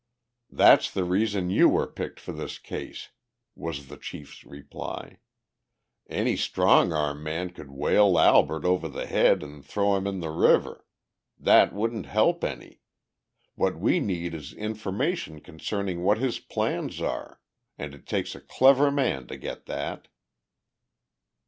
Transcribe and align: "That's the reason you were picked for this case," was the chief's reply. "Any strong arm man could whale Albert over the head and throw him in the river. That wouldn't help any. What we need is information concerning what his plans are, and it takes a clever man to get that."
"That's 0.49 0.89
the 0.91 1.03
reason 1.03 1.51
you 1.51 1.69
were 1.69 1.85
picked 1.85 2.19
for 2.19 2.31
this 2.31 2.57
case," 2.57 3.09
was 3.53 3.85
the 3.85 3.97
chief's 3.97 4.43
reply. 4.43 5.19
"Any 6.09 6.35
strong 6.35 6.91
arm 6.91 7.21
man 7.21 7.51
could 7.51 7.69
whale 7.69 8.17
Albert 8.17 8.65
over 8.65 8.87
the 8.87 9.05
head 9.05 9.43
and 9.43 9.63
throw 9.63 9.93
him 9.95 10.07
in 10.07 10.19
the 10.19 10.31
river. 10.31 10.87
That 11.37 11.71
wouldn't 11.71 12.07
help 12.07 12.43
any. 12.43 12.81
What 13.53 13.77
we 13.79 13.99
need 13.99 14.33
is 14.33 14.53
information 14.55 15.39
concerning 15.39 16.01
what 16.01 16.17
his 16.17 16.39
plans 16.39 16.99
are, 16.99 17.39
and 17.77 17.93
it 17.93 18.07
takes 18.07 18.33
a 18.33 18.41
clever 18.41 18.89
man 18.89 19.27
to 19.27 19.37
get 19.37 19.67
that." 19.67 20.07